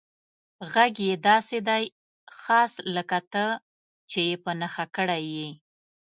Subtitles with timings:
[0.73, 1.83] غږ یې داسې دی،
[2.39, 3.45] خاص لکه ته
[4.09, 5.49] چې یې په نښه کړی یې.